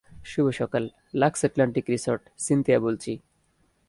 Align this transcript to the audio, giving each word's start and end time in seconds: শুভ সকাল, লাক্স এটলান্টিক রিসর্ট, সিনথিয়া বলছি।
শুভ 0.25 0.45
সকাল, 0.51 0.83
লাক্স 1.13 1.39
এটলান্টিক 1.43 1.85
রিসর্ট, 1.89 2.23
সিনথিয়া 2.37 2.79
বলছি। 2.79 3.11